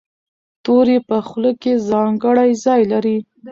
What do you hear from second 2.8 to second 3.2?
لري.